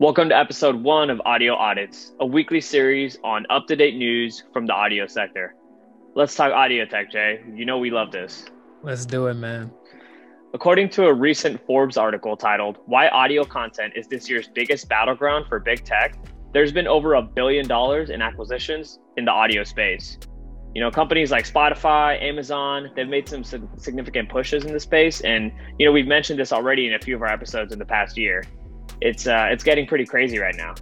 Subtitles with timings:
[0.00, 4.44] Welcome to episode one of Audio Audits, a weekly series on up to date news
[4.52, 5.56] from the audio sector.
[6.14, 7.40] Let's talk audio tech, Jay.
[7.52, 8.44] You know we love this.
[8.84, 9.72] Let's do it, man.
[10.54, 15.46] According to a recent Forbes article titled Why Audio Content is This Year's Biggest Battleground
[15.48, 16.16] for Big Tech,
[16.52, 20.16] there's been over a billion dollars in acquisitions in the audio space.
[20.76, 25.22] You know, companies like Spotify, Amazon, they've made some significant pushes in the space.
[25.22, 27.84] And, you know, we've mentioned this already in a few of our episodes in the
[27.84, 28.44] past year
[29.00, 30.74] it's uh, it's getting pretty crazy right now.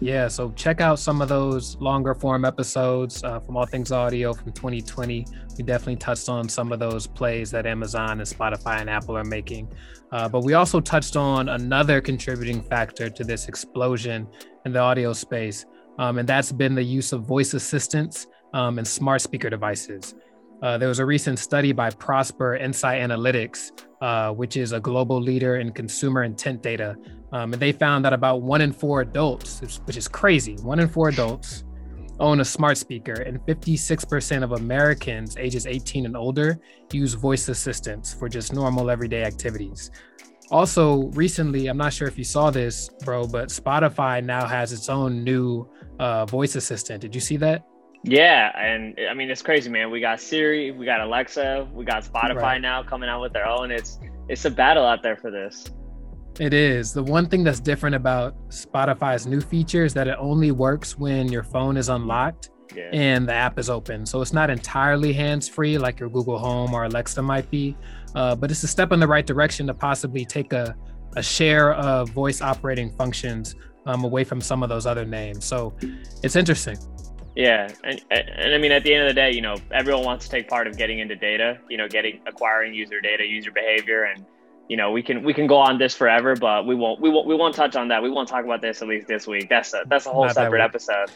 [0.00, 4.32] Yeah, so check out some of those longer form episodes uh, from All Things Audio
[4.32, 5.24] from 2020.
[5.56, 9.22] We definitely touched on some of those plays that Amazon and Spotify and Apple are
[9.22, 9.72] making.
[10.10, 14.26] Uh, but we also touched on another contributing factor to this explosion
[14.66, 15.66] in the audio space,
[16.00, 20.16] um, and that's been the use of voice assistants um, and smart speaker devices.
[20.62, 23.70] Uh, there was a recent study by Prosper Insight Analytics,
[24.00, 26.96] uh, which is a global leader in consumer intent data.
[27.32, 30.88] Um, and they found that about one in four adults, which is crazy, one in
[30.88, 31.64] four adults
[32.20, 36.58] own a smart speaker, and 56% of Americans ages 18 and older
[36.92, 39.90] use voice assistants for just normal everyday activities.
[40.50, 44.88] Also, recently, I'm not sure if you saw this, bro, but Spotify now has its
[44.88, 45.66] own new
[45.98, 47.00] uh, voice assistant.
[47.00, 47.64] Did you see that?
[48.04, 49.90] Yeah, and I mean it's crazy, man.
[49.90, 52.60] We got Siri, we got Alexa, we got Spotify right.
[52.60, 53.70] now coming out with their own.
[53.70, 55.70] It's it's a battle out there for this.
[56.40, 56.92] It is.
[56.92, 61.30] The one thing that's different about Spotify's new feature is that it only works when
[61.30, 62.88] your phone is unlocked yeah.
[62.92, 64.06] and the app is open.
[64.06, 67.76] So it's not entirely hands-free like your Google Home or Alexa might be,
[68.14, 70.74] uh, but it's a step in the right direction to possibly take a
[71.16, 73.54] a share of voice operating functions
[73.86, 75.44] um, away from some of those other names.
[75.44, 75.74] So
[76.22, 76.78] it's interesting.
[77.34, 80.26] Yeah, and, and I mean, at the end of the day, you know, everyone wants
[80.26, 81.58] to take part of getting into data.
[81.68, 84.24] You know, getting acquiring user data, user behavior, and
[84.68, 87.26] you know, we can we can go on this forever, but we won't we won't
[87.26, 88.02] we won't touch on that.
[88.02, 89.48] We won't talk about this at least this week.
[89.48, 91.10] That's a that's a whole Not separate episode.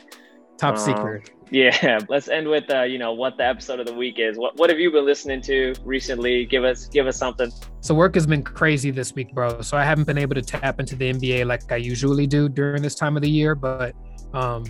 [0.58, 1.30] Top um, secret.
[1.50, 4.36] Yeah, let's end with uh, you know what the episode of the week is.
[4.36, 6.44] What what have you been listening to recently?
[6.46, 7.52] Give us give us something.
[7.80, 9.60] So work has been crazy this week, bro.
[9.60, 12.82] So I haven't been able to tap into the NBA like I usually do during
[12.82, 13.94] this time of the year, but
[14.34, 14.64] um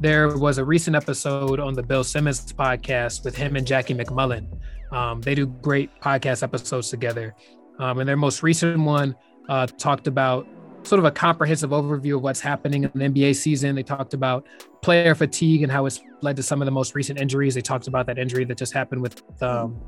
[0.00, 4.46] there was a recent episode on the Bill Simmons podcast with him and Jackie MacMullan
[4.92, 7.34] Um, they do great podcast episodes together.
[7.78, 9.16] Um, and their most recent one
[9.48, 10.46] uh, talked about
[10.86, 13.74] sort of a comprehensive overview of what's happening in the NBA season.
[13.74, 14.46] They talked about
[14.82, 17.54] player fatigue and how it's led to some of the most recent injuries.
[17.54, 19.80] They talked about that injury that just happened with um,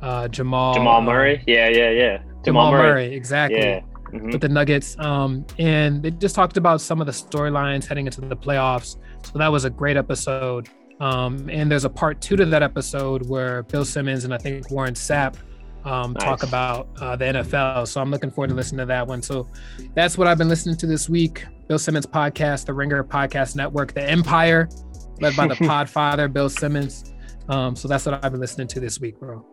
[0.00, 1.42] uh, Jamal Jamal Murray.
[1.46, 2.16] Yeah, yeah, yeah.
[2.16, 2.88] Jamal, Jamal Murray.
[2.88, 3.14] Murray.
[3.14, 3.60] exactly.
[3.60, 3.80] Yeah.
[4.08, 4.30] Mm-hmm.
[4.30, 8.22] With the Nuggets, um, and they just talked about some of the storylines heading into
[8.22, 8.96] the playoffs.
[9.22, 10.70] So that was a great episode.
[10.98, 14.70] Um, and there's a part two to that episode where Bill Simmons and I think
[14.70, 15.36] Warren Sapp
[15.84, 16.22] um, nice.
[16.22, 17.86] talk about uh, the NFL.
[17.88, 19.22] So I'm looking forward to listening to that one.
[19.22, 19.48] So
[19.94, 21.44] that's what I've been listening to this week.
[21.68, 24.68] Bill Simmons podcast, the Ringer Podcast Network, the Empire,
[25.20, 27.12] led by the Podfather, Bill Simmons.
[27.48, 29.44] Um, so that's what I've been listening to this week, bro.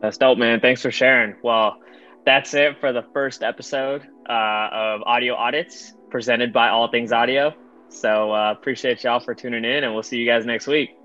[0.00, 0.60] That's dope, man.
[0.60, 1.34] Thanks for sharing.
[1.42, 1.78] Well,
[2.24, 7.54] that's it for the first episode uh, of Audio Audits presented by All Things Audio.
[7.88, 10.96] So uh, appreciate y'all for tuning in, and we'll see you guys next week.